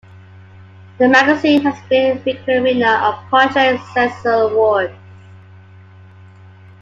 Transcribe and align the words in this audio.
The 0.97 1.07
magazine 1.07 1.61
has 1.61 1.75
been 1.87 2.17
a 2.17 2.19
frequent 2.21 2.63
winner 2.63 2.91
of 3.03 3.23
Project 3.29 3.83
Censored 3.93 4.51
awards. 4.51 4.95